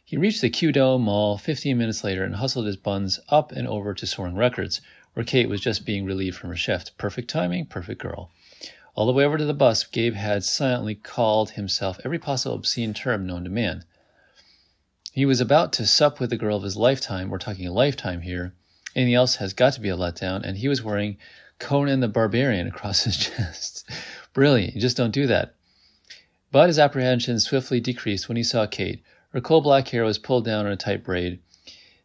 [0.06, 3.68] He reached the Q Dome Mall 15 minutes later and hustled his buns up and
[3.68, 4.80] over to Soaring Records,
[5.16, 6.98] where Kate was just being relieved from her shift.
[6.98, 8.32] Perfect timing, perfect girl.
[8.96, 12.94] All the way over to the bus, Gabe had silently called himself every possible obscene
[12.94, 13.84] term known to man.
[15.12, 17.30] He was about to sup with the girl of his lifetime.
[17.30, 18.54] We're talking a lifetime here.
[18.96, 20.44] Anything else has got to be a letdown.
[20.44, 21.18] And he was wearing
[21.60, 23.90] Conan the Barbarian across his chest.
[24.34, 24.76] Brilliant.
[24.76, 25.56] You just don't do that.
[26.52, 29.04] But his apprehension swiftly decreased when he saw Kate.
[29.34, 31.40] Her coal black hair was pulled down in a tight braid,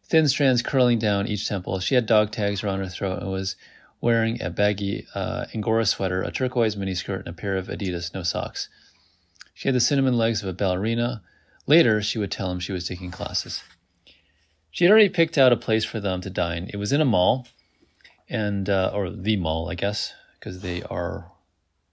[0.02, 1.80] thin strands curling down each temple.
[1.80, 3.56] She had dog tags around her throat and was
[4.02, 8.22] wearing a baggy uh, Angora sweater, a turquoise miniskirt, and a pair of Adidas no
[8.22, 8.68] socks.
[9.54, 11.22] She had the cinnamon legs of a ballerina.
[11.66, 13.62] Later, she would tell him she was taking classes.
[14.70, 16.68] She had already picked out a place for them to dine.
[16.72, 17.46] It was in a mall,
[18.28, 21.30] and uh, or the mall, I guess, because they are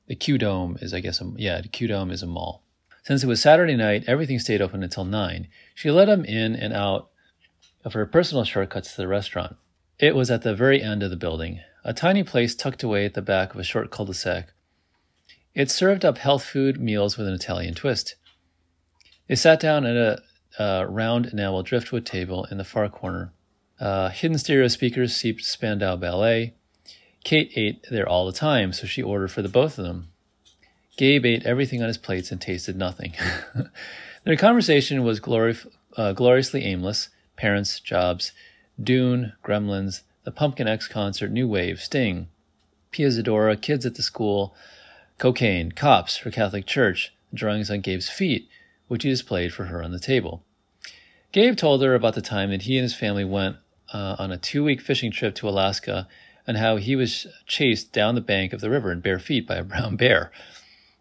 [0.07, 2.63] the Q Dome is, I guess, a, yeah, the Q Dome is a mall.
[3.03, 5.47] Since it was Saturday night, everything stayed open until nine.
[5.73, 7.09] She let him in and out
[7.85, 9.55] of her personal shortcuts to the restaurant.
[9.99, 13.13] It was at the very end of the building, a tiny place tucked away at
[13.13, 14.51] the back of a short cul-de-sac.
[15.55, 18.15] It served up health food meals with an Italian twist.
[19.31, 20.21] They sat down at a,
[20.61, 23.31] a round enamel driftwood table in the far corner.
[23.79, 26.53] Uh, hidden stereo speakers seeped Spandau Ballet.
[27.23, 30.09] Kate ate there all the time, so she ordered for the both of them.
[30.97, 33.13] Gabe ate everything on his plates and tasted nothing.
[34.25, 35.65] Their conversation was glori-
[35.95, 38.33] uh, gloriously aimless parents, jobs,
[38.83, 42.27] Dune, Gremlins, the Pumpkin X concert, New Wave, Sting,
[42.91, 44.53] Pia Zadora, kids at the school,
[45.17, 48.49] cocaine, cops, her Catholic church, drawings on Gabe's feet,
[48.91, 50.43] which he displayed for her on the table.
[51.31, 53.55] Gabe told her about the time that he and his family went
[53.93, 56.09] uh, on a two week fishing trip to Alaska
[56.45, 59.55] and how he was chased down the bank of the river in bare feet by
[59.55, 60.29] a brown bear.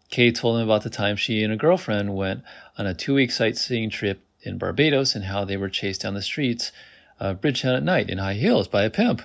[0.09, 2.43] Kate told him about the time she and a girlfriend went
[2.77, 6.21] on a two week sightseeing trip in Barbados and how they were chased down the
[6.21, 6.71] streets
[7.19, 9.21] of Bridgetown at night in high heels by a pimp.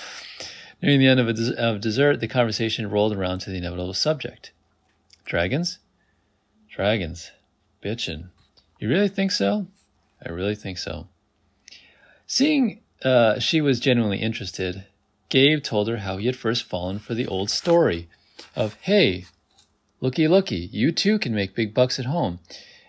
[0.80, 3.92] Nearing the end of, a des- of dessert, the conversation rolled around to the inevitable
[3.92, 4.52] subject
[5.26, 5.80] Dragons?
[6.70, 7.32] Dragons.
[7.82, 8.30] Bitchin'.
[8.78, 9.66] You really think so?
[10.24, 11.08] I really think so.
[12.26, 14.84] Seeing uh, she was genuinely interested,
[15.28, 18.08] Gabe told her how he had first fallen for the old story
[18.54, 19.26] of, hey,
[20.02, 22.38] Looky, looky, you too can make big bucks at home.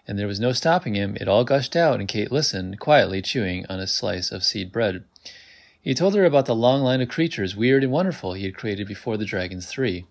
[0.07, 1.17] And there was no stopping him.
[1.19, 5.03] It all gushed out, and Kate listened, quietly chewing on a slice of seed bread.
[5.81, 8.87] He told her about the long line of creatures, weird and wonderful, he had created
[8.87, 10.05] before the Dragons Three.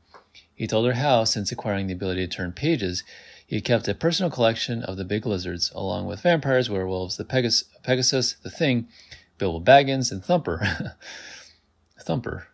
[0.54, 3.02] He told her how, since acquiring the ability to turn pages,
[3.50, 7.64] he kept a personal collection of the big lizards, along with vampires, werewolves, the Pegas-
[7.82, 8.86] Pegasus, the Thing,
[9.38, 10.94] Bilbo Baggins, and Thumper.
[12.00, 12.46] Thumper.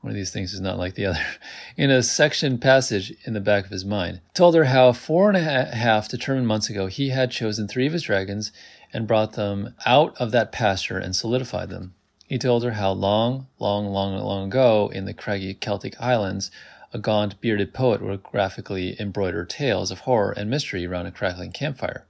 [0.00, 1.24] One of these things is not like the other.
[1.76, 5.36] In a section passage in the back of his mind, told her how four and
[5.36, 8.50] a half determined months ago he had chosen three of his dragons
[8.92, 11.94] and brought them out of that pasture and solidified them.
[12.26, 16.50] He told her how long, long, long, long ago in the craggy Celtic Highlands,
[16.92, 21.52] a gaunt, bearded poet would graphically embroider tales of horror and mystery around a crackling
[21.52, 22.06] campfire.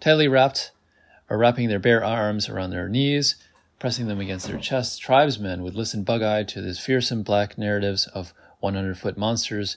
[0.00, 0.70] Tightly wrapped,
[1.28, 3.36] or wrapping their bare arms around their knees,
[3.78, 8.06] pressing them against their chests, tribesmen would listen bug eyed to these fearsome black narratives
[8.08, 9.76] of 100 foot monsters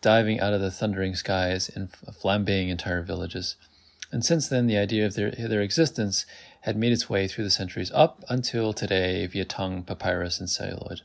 [0.00, 3.56] diving out of the thundering skies and flambeing entire villages.
[4.12, 6.24] And since then, the idea of their, their existence
[6.62, 11.02] had made its way through the centuries up until today via tongue, papyrus, and celluloid.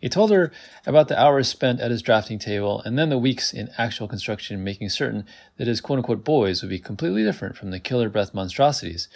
[0.00, 0.52] He told her
[0.84, 4.62] about the hours spent at his drafting table and then the weeks in actual construction,
[4.62, 5.24] making certain
[5.56, 9.08] that his quote unquote boys would be completely different from the killer breath monstrosities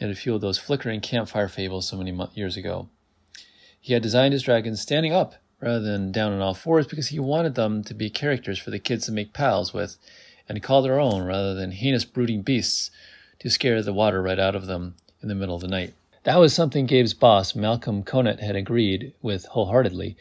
[0.00, 2.88] it had fueled those flickering campfire fables so many years ago.
[3.80, 7.18] He had designed his dragons standing up rather than down on all fours because he
[7.18, 9.96] wanted them to be characters for the kids to make pals with
[10.48, 12.90] and call their own rather than heinous brooding beasts
[13.38, 15.94] to scare the water right out of them in the middle of the night.
[16.24, 20.16] That was something Gabe's boss, Malcolm Conant, had agreed with wholeheartedly.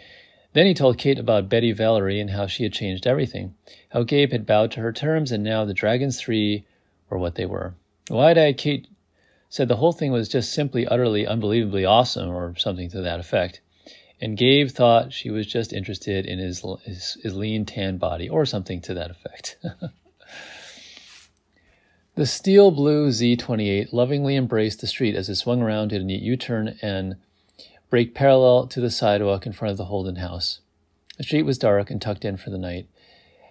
[0.52, 3.56] Then he told Kate about Betty Valerie and how she had changed everything,
[3.88, 6.66] how Gabe had bowed to her terms, and now the Dragons Three
[7.10, 7.76] were what they were.
[8.10, 8.90] Wide-eyed Kate
[9.48, 13.62] said the whole thing was just simply utterly unbelievably awesome or something to that effect.
[14.20, 18.46] And Gabe thought she was just interested in his, his, his lean tan body or
[18.46, 19.58] something to that effect.
[22.16, 26.22] the steel blue Z28 lovingly embraced the street as it swung around, did a neat
[26.22, 27.16] U turn, and
[27.90, 30.60] braked parallel to the sidewalk in front of the Holden house.
[31.18, 32.88] The street was dark and tucked in for the night.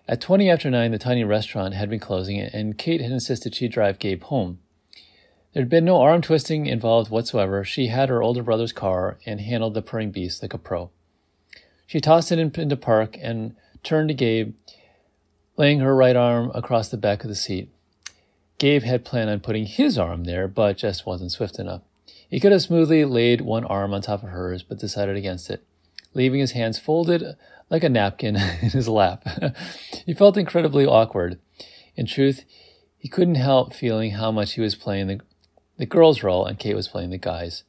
[0.09, 3.69] At 20 after 9, the tiny restaurant had been closing, and Kate had insisted she
[3.69, 4.59] drive Gabe home.
[5.53, 7.63] There'd been no arm twisting involved whatsoever.
[7.63, 10.91] She had her older brother's car and handled the purring beast like a pro.
[11.87, 14.55] She tossed it into park and turned to Gabe.
[15.57, 17.71] laying her right arm across the back of the seat.
[18.63, 21.83] Gabe had planned on putting his arm there, but just wasn't swift enough.
[22.31, 25.65] He could have smoothly laid one arm on top of hers, but decided against it,
[26.15, 27.25] leaving his hands folded
[27.71, 29.27] like a napkin in his lap.
[30.07, 31.41] he felt incredibly awkward.
[31.97, 32.45] In truth,
[32.97, 35.21] he couldn't help feeling how much he was playing the,
[35.77, 37.65] the girl's role and Kate was playing the guy's.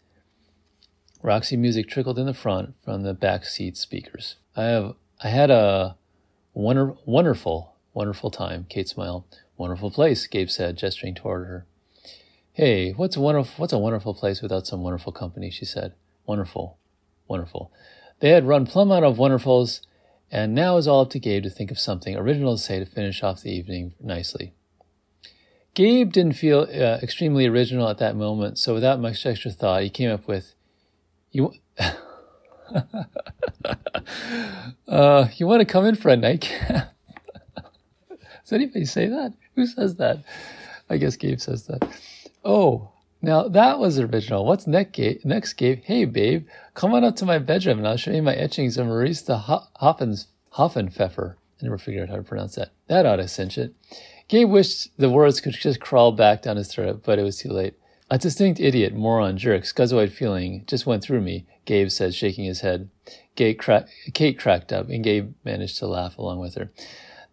[1.23, 4.35] Roxy music trickled in the front from the back seat speakers.
[4.55, 5.95] I have I had a
[6.53, 9.23] wonder, wonderful, wonderful time, Kate smiled.
[9.57, 11.65] Wonderful place, Gabe said, gesturing toward her.
[12.53, 15.93] Hey, what's a wonderful what's a wonderful place without some wonderful company, she said.
[16.25, 16.77] Wonderful.
[17.27, 17.71] Wonderful.
[18.19, 19.81] They had run plumb out of wonderfuls,
[20.31, 22.79] and now it was all up to Gabe to think of something original to say
[22.79, 24.53] to finish off the evening nicely.
[25.73, 29.89] Gabe didn't feel uh, extremely original at that moment, so without much extra thought, he
[29.89, 30.53] came up with,
[31.31, 31.53] "You,
[34.87, 36.93] uh, you want to come in for a nightcap?"
[38.43, 39.33] Does anybody say that?
[39.55, 40.23] Who says that?
[40.89, 41.87] I guess Gabe says that.
[42.43, 44.45] Oh, now that was original.
[44.45, 45.21] What's next, Gabe?
[45.23, 45.81] Next, Gabe?
[45.83, 48.87] Hey, babe, come on up to my bedroom and I'll show you my etchings of
[48.87, 51.35] Maurice de Hoffens, Hoffenpfeffer.
[51.35, 52.71] I never figured out how to pronounce that.
[52.87, 53.73] That ought to cinch it.
[54.27, 57.49] Gabe wished the words could just crawl back down his throat, but it was too
[57.49, 57.75] late.
[58.09, 62.61] A distinct idiot, moron, jerk, schizoid feeling just went through me, Gabe said, shaking his
[62.61, 62.89] head.
[63.57, 66.69] Cra- Kate cracked up, and Gabe managed to laugh along with her.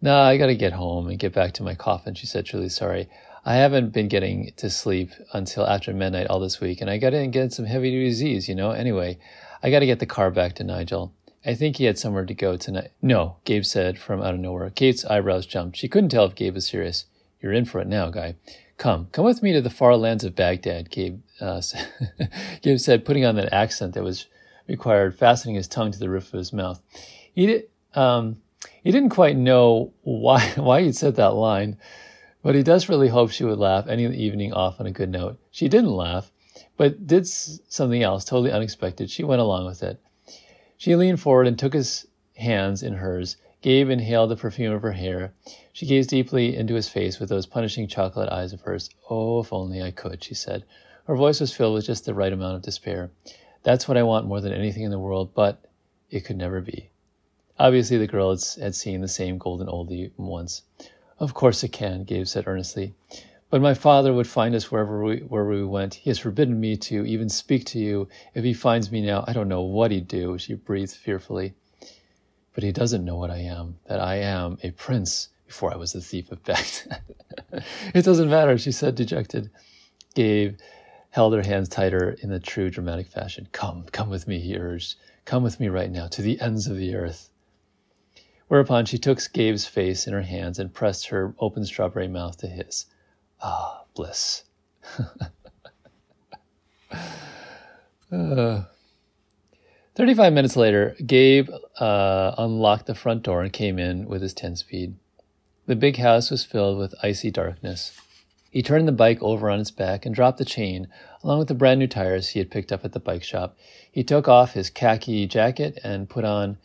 [0.01, 3.07] Nah, I gotta get home and get back to my coffin, she said, truly sorry.
[3.45, 7.27] I haven't been getting to sleep until after midnight all this week, and I gotta
[7.27, 8.71] get some heavy duty Z's, you know?
[8.71, 9.19] Anyway,
[9.61, 11.13] I gotta get the car back to Nigel.
[11.45, 12.91] I think he had somewhere to go tonight.
[13.01, 14.69] No, Gabe said from out of nowhere.
[14.69, 15.77] Kate's eyebrows jumped.
[15.77, 17.05] She couldn't tell if Gabe was serious.
[17.39, 18.35] You're in for it now, guy.
[18.77, 21.61] Come, come with me to the far lands of Baghdad, Gabe, uh,
[22.61, 24.25] Gabe said, putting on that accent that was
[24.67, 26.81] required, fastening his tongue to the roof of his mouth.
[27.33, 28.37] He did, um,
[28.83, 31.77] he didn't quite know why why he'd said that line,
[32.43, 35.39] but he does really hope she would laugh any evening off on a good note.
[35.51, 36.31] She didn't laugh,
[36.77, 39.09] but did something else totally unexpected.
[39.09, 39.99] She went along with it.
[40.77, 43.37] She leaned forward and took his hands in hers.
[43.61, 45.33] Gabe inhaled the perfume of her hair.
[45.71, 48.89] She gazed deeply into his face with those punishing chocolate eyes of hers.
[49.07, 50.63] Oh, if only I could, she said.
[51.05, 53.11] Her voice was filled with just the right amount of despair.
[53.63, 55.63] That's what I want more than anything in the world, but
[56.09, 56.90] it could never be.
[57.61, 60.63] Obviously, the girl had seen the same golden oldie once.
[61.19, 62.95] Of course it can, Gabe said earnestly.
[63.51, 65.93] But my father would find us wherever we, where we went.
[65.93, 68.07] He has forbidden me to even speak to you.
[68.33, 71.53] If he finds me now, I don't know what he'd do, she breathed fearfully.
[72.55, 75.93] But he doesn't know what I am, that I am a prince before I was
[75.93, 77.03] a thief of Baghdad.
[77.93, 79.51] it doesn't matter, she said, dejected.
[80.15, 80.57] Gabe
[81.11, 83.49] held her hands tighter in the true dramatic fashion.
[83.51, 84.95] Come, come with me, he urged.
[85.25, 87.27] Come with me right now, to the ends of the earth.
[88.51, 92.47] Whereupon she took Gabe's face in her hands and pressed her open strawberry mouth to
[92.47, 92.85] his.
[93.41, 94.43] Ah, bliss.
[98.11, 98.63] uh.
[99.95, 104.57] 35 minutes later, Gabe uh, unlocked the front door and came in with his 10
[104.57, 104.95] speed.
[105.67, 107.97] The big house was filled with icy darkness.
[108.49, 110.89] He turned the bike over on its back and dropped the chain,
[111.23, 113.57] along with the brand new tires he had picked up at the bike shop.
[113.89, 116.57] He took off his khaki jacket and put on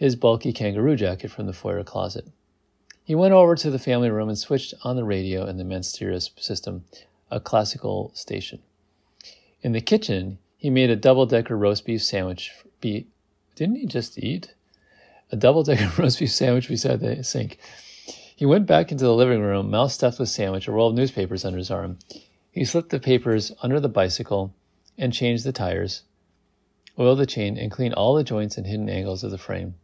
[0.00, 2.26] his bulky kangaroo jacket from the foyer closet.
[3.04, 5.88] He went over to the family room and switched on the radio in the men's
[5.88, 6.86] stereo system,
[7.30, 8.60] a classical station.
[9.60, 12.50] In the kitchen, he made a double decker roast beef sandwich.
[12.80, 13.08] Be-
[13.56, 14.54] Didn't he just eat?
[15.30, 17.58] A double decker roast beef sandwich beside the sink.
[18.34, 21.44] He went back into the living room, mouth stuffed with sandwich, a roll of newspapers
[21.44, 21.98] under his arm.
[22.50, 24.54] He slipped the papers under the bicycle
[24.96, 26.04] and changed the tires,
[26.98, 29.74] oiled the chain, and cleaned all the joints and hidden angles of the frame.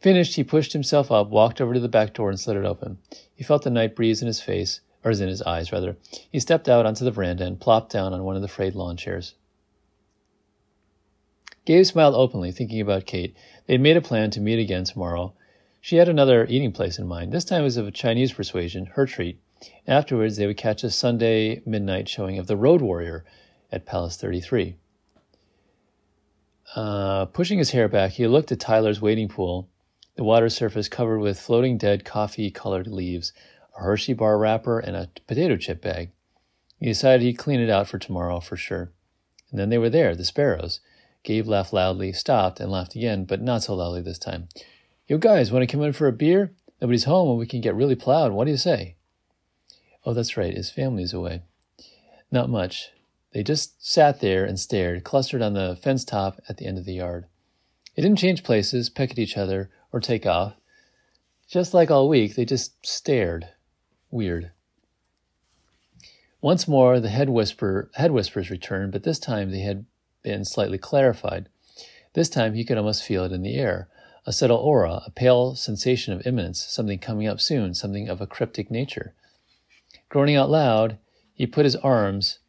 [0.00, 2.98] Finished, he pushed himself up, walked over to the back door, and slid it open.
[3.34, 5.98] He felt the night breeze in his face, or in his eyes, rather.
[6.30, 8.96] He stepped out onto the veranda and plopped down on one of the frayed lawn
[8.96, 9.34] chairs.
[11.66, 13.36] Gabe smiled openly, thinking about Kate.
[13.66, 15.34] They had made a plan to meet again tomorrow.
[15.82, 17.32] She had another eating place in mind.
[17.32, 19.38] This time it was of a Chinese persuasion, her treat.
[19.86, 23.26] Afterwards, they would catch a Sunday midnight showing of The Road Warrior
[23.70, 24.76] at Palace 33.
[26.74, 29.68] Uh, pushing his hair back, he looked at Tyler's wading pool
[30.20, 33.32] the water surface covered with floating dead coffee colored leaves,
[33.74, 36.10] a Hershey bar wrapper, and a potato chip bag.
[36.78, 38.92] He decided he'd clean it out for tomorrow for sure.
[39.50, 40.80] And then they were there, the sparrows.
[41.22, 44.48] Gabe laughed loudly, stopped, and laughed again, but not so loudly this time.
[45.06, 46.52] You guys, want to come in for a beer?
[46.82, 48.32] Nobody's home and we can get really plowed.
[48.32, 48.96] What do you say?
[50.04, 51.44] Oh, that's right, his family's away.
[52.30, 52.90] Not much.
[53.32, 56.84] They just sat there and stared, clustered on the fence top at the end of
[56.84, 57.24] the yard.
[57.94, 60.54] They didn't change places, peck at each other, or take off.
[61.48, 63.48] Just like all week, they just stared.
[64.10, 64.52] Weird.
[66.40, 69.84] Once more, the head, whisper, head whispers returned, but this time they had
[70.22, 71.48] been slightly clarified.
[72.14, 73.88] This time he could almost feel it in the air
[74.26, 78.26] a subtle aura, a pale sensation of imminence, something coming up soon, something of a
[78.26, 79.14] cryptic nature.
[80.10, 80.98] Groaning out loud,
[81.32, 82.39] he put his arms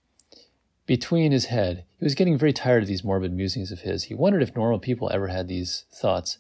[0.86, 1.86] between his head.
[2.00, 4.06] He was getting very tired of these morbid musings of his.
[4.06, 6.38] He wondered if normal people ever had these thoughts.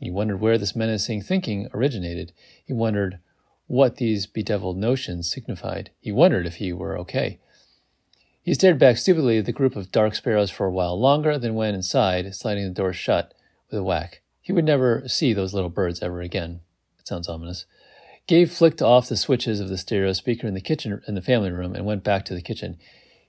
[0.00, 2.32] He wondered where this menacing thinking originated.
[2.64, 3.18] He wondered
[3.66, 5.90] what these bedeviled notions signified.
[6.00, 7.38] He wondered if he were okay.
[8.42, 11.54] He stared back stupidly at the group of dark sparrows for a while longer, then
[11.54, 13.34] went inside, sliding the door shut
[13.70, 14.22] with a whack.
[14.40, 16.60] He would never see those little birds ever again.
[16.98, 17.66] It sounds ominous.
[18.26, 21.50] Gabe flicked off the switches of the stereo speaker in the kitchen in the family
[21.50, 22.78] room and went back to the kitchen.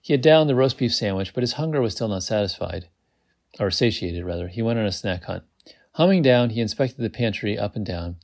[0.02, 2.88] He had downed the roast beef sandwich, but his hunger was still not satisfied,
[3.60, 4.48] or satiated rather.
[4.48, 5.44] He went on a snack hunt.
[5.94, 8.16] Humming down, he inspected the pantry up and down.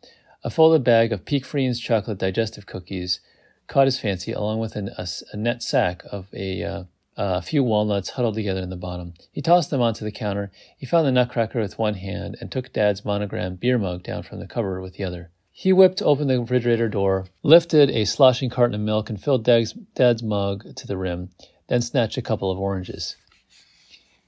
[0.43, 3.19] A folded bag of Peek Freans chocolate digestive cookies
[3.67, 6.85] caught his fancy, along with an, a, a, net sack of a,
[7.17, 9.13] uh, few walnuts huddled together in the bottom.
[9.31, 10.51] He tossed them onto the counter.
[10.77, 14.39] He found the nutcracker with one hand and took Dad's monogram beer mug down from
[14.39, 15.31] the cupboard with the other.
[15.51, 19.73] He whipped open the refrigerator door, lifted a sloshing carton of milk, and filled Dad's,
[19.73, 21.29] Dad's mug to the rim,
[21.67, 23.15] then snatched a couple of oranges.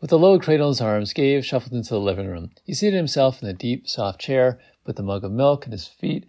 [0.02, 2.52] With the load crate on his arms, Gabe shuffled into the living room.
[2.64, 5.88] He seated himself in the deep, soft chair, put the mug of milk and his
[5.88, 6.26] feet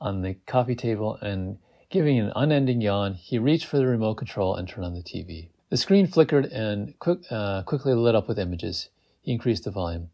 [0.00, 1.58] on the coffee table, and
[1.90, 5.48] giving an unending yawn, he reached for the remote control and turned on the TV.
[5.68, 8.88] The screen flickered and quick, uh, quickly lit up with images.
[9.20, 10.10] He increased the volume.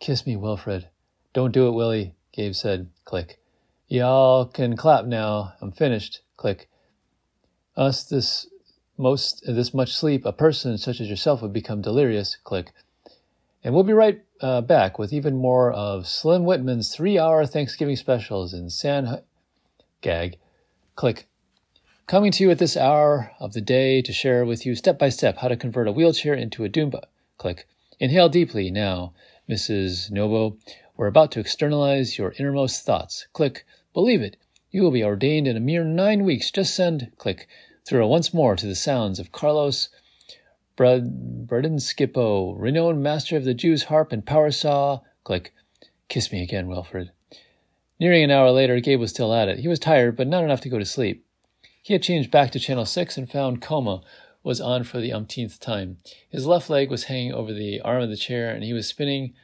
[0.00, 0.88] Kiss me, Wilfred.
[1.32, 2.88] Don't do it, Willie, Gabe said.
[3.04, 3.38] Click.
[3.88, 5.52] Y'all can clap now.
[5.60, 6.22] I'm finished.
[6.36, 6.68] Click.
[7.76, 8.46] Us this
[8.98, 12.36] most this much sleep, a person such as yourself would become delirious.
[12.44, 12.72] Click.
[13.62, 18.54] And we'll be right uh, back with even more of Slim Whitman's three-hour Thanksgiving specials
[18.54, 19.22] in San
[20.00, 20.38] Gag.
[20.94, 21.26] Click.
[22.06, 25.08] Coming to you at this hour of the day to share with you step by
[25.08, 27.02] step how to convert a wheelchair into a Doomba.
[27.38, 27.66] Click.
[27.98, 29.12] Inhale deeply now,
[29.50, 30.10] Mrs.
[30.10, 30.56] Novo.
[30.96, 33.26] We're about to externalize your innermost thoughts.
[33.32, 33.66] Click.
[33.92, 34.36] Believe it.
[34.70, 36.50] You will be ordained in a mere nine weeks.
[36.50, 37.10] Just send.
[37.18, 37.48] Click
[37.86, 39.88] through once more to the sounds of Carlos
[40.76, 45.00] Skippo, renowned master of the Jew's harp and power saw.
[45.24, 45.54] Click.
[46.08, 47.12] Kiss me again, Wilfred.
[47.98, 49.60] Nearing an hour later, Gabe was still at it.
[49.60, 51.24] He was tired, but not enough to go to sleep.
[51.82, 54.02] He had changed back to Channel 6 and found Coma
[54.42, 55.98] was on for the umpteenth time.
[56.28, 59.34] His left leg was hanging over the arm of the chair, and he was spinning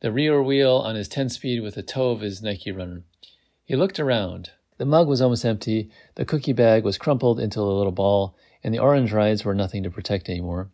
[0.00, 3.02] the rear wheel on his 10 speed with the toe of his Nike runner.
[3.64, 4.50] He looked around.
[4.82, 8.74] The mug was almost empty, the cookie bag was crumpled into a little ball, and
[8.74, 10.72] the orange rides were nothing to protect anymore.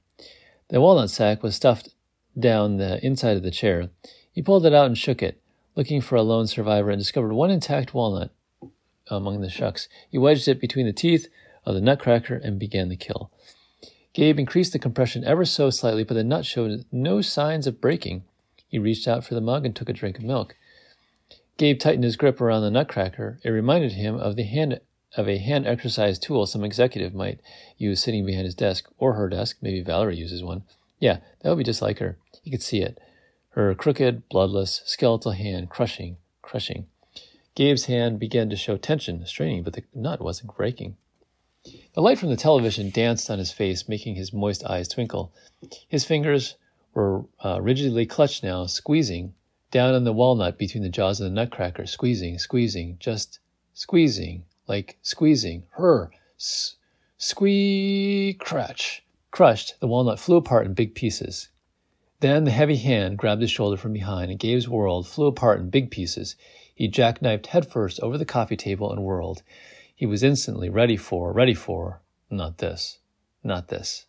[0.68, 1.90] The walnut sack was stuffed
[2.34, 3.90] down the inside of the chair.
[4.32, 5.42] He pulled it out and shook it,
[5.76, 8.30] looking for a lone survivor, and discovered one intact walnut
[9.08, 9.90] among the shucks.
[10.08, 11.28] He wedged it between the teeth
[11.66, 13.30] of the nutcracker and began the kill.
[14.14, 18.24] Gabe increased the compression ever so slightly, but the nut showed no signs of breaking.
[18.68, 20.56] He reached out for the mug and took a drink of milk.
[21.58, 23.40] Gabe tightened his grip around the nutcracker.
[23.42, 24.80] It reminded him of the hand
[25.16, 27.40] of a hand exercise tool some executive might
[27.76, 29.58] use sitting behind his desk or her desk.
[29.60, 30.62] Maybe Valerie uses one.
[31.00, 32.16] Yeah, that would be just like her.
[32.42, 33.00] He could see it.
[33.50, 36.86] Her crooked, bloodless, skeletal hand crushing, crushing.
[37.56, 40.96] Gabe's hand began to show tension, straining, but the nut wasn't breaking.
[41.94, 45.32] The light from the television danced on his face, making his moist eyes twinkle.
[45.88, 46.54] His fingers
[46.94, 49.34] were uh, rigidly clutched now, squeezing,
[49.70, 53.38] down on the walnut between the jaws of the nutcracker, squeezing, squeezing, just
[53.74, 55.64] squeezing, like squeezing.
[55.70, 56.10] Her,
[57.16, 59.04] squee, crutch.
[59.30, 61.48] Crushed, the walnut flew apart in big pieces.
[62.20, 65.70] Then the heavy hand grabbed his shoulder from behind, and Gabe's world flew apart in
[65.70, 66.34] big pieces.
[66.74, 69.42] He jackknifed headfirst over the coffee table and whirled.
[69.94, 72.00] He was instantly ready for, ready for,
[72.30, 72.98] not this,
[73.44, 74.06] not this.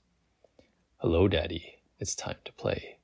[0.97, 1.79] Hello, Daddy.
[1.99, 2.98] It's time to play.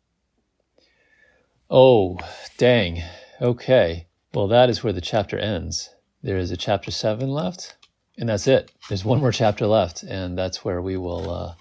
[1.70, 2.20] Oh,
[2.58, 3.02] dang.
[3.42, 4.08] Okay.
[4.34, 5.90] Well, that is where the chapter ends.
[6.22, 7.76] There is a chapter seven left,
[8.18, 8.72] and that's it.
[8.90, 11.30] There's one more chapter left, and that's where we will.
[11.30, 11.56] Uh,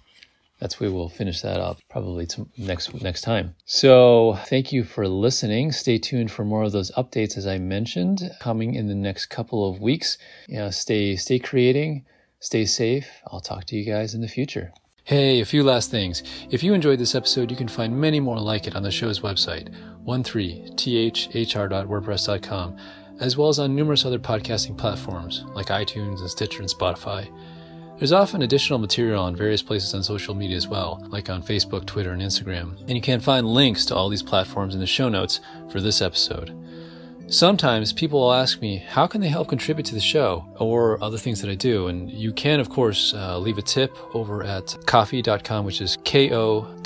[0.61, 2.27] that's where we'll finish that up probably
[2.57, 3.55] next next time.
[3.65, 5.73] So thank you for listening.
[5.73, 9.69] Stay tuned for more of those updates as I mentioned coming in the next couple
[9.69, 10.17] of weeks.
[10.49, 12.05] You know, stay stay creating,
[12.41, 13.09] stay safe.
[13.27, 14.73] I'll talk to you guys in the future.
[15.07, 16.23] Hey, a few last things.
[16.49, 19.21] If you enjoyed this episode, you can find many more like it on the show's
[19.21, 19.69] website,
[20.07, 22.77] 13thr.wordpress.com,
[23.21, 27.31] as well as on numerous other podcasting platforms like iTunes and Stitcher and Spotify.
[27.99, 31.85] There's often additional material on various places on social media as well, like on Facebook,
[31.85, 35.11] Twitter, and Instagram, and you can find links to all these platforms in the show
[35.11, 36.59] notes for this episode.
[37.27, 41.19] Sometimes people will ask me, how can they help contribute to the show or other
[41.19, 41.89] things that I do?
[41.89, 46.85] And you can, of course, uh, leave a tip over at ko-fi.com, which is ko-fi.com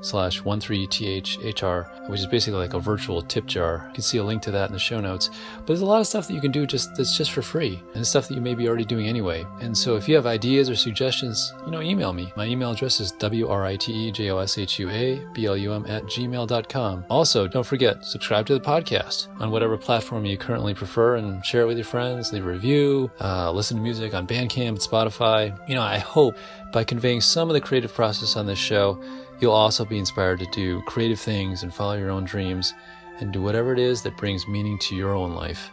[0.00, 3.84] slash 13thr, which is basically like a virtual tip jar.
[3.88, 5.30] You can see a link to that in the show notes.
[5.56, 7.82] But there's a lot of stuff that you can do just that's just for free
[7.94, 9.44] and stuff that you may be already doing anyway.
[9.60, 12.32] And so if you have ideas or suggestions, you know, email me.
[12.36, 17.04] My email address is w-r-i-t-e-j-o-s-h-u-a-b-l-u-m at gmail.com.
[17.10, 21.62] Also, don't forget, subscribe to the podcast on whatever platform you currently prefer and share
[21.62, 25.58] it with your friends, leave a review, uh, listen to music on Bandcamp, and Spotify.
[25.68, 26.36] You know, I hope
[26.72, 29.02] by conveying some of the creative process on this show,
[29.40, 32.74] You'll also be inspired to do creative things and follow your own dreams
[33.20, 35.70] and do whatever it is that brings meaning to your own life.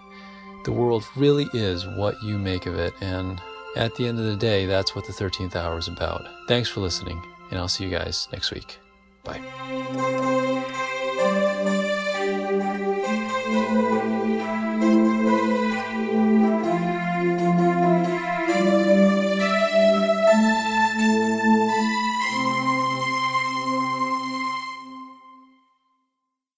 [0.65, 3.39] The world really is what you make of it, and
[3.75, 6.25] at the end of the day, that's what the 13th hour is about.
[6.47, 8.79] Thanks for listening, and I'll see you guys next week.
[9.23, 9.41] Bye.